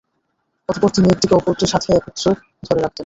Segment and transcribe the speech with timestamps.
[0.69, 2.31] অতঃপর তিনি একটিকে অপরটির সাথে একত্রে
[2.65, 2.99] ধরে রাখতেন।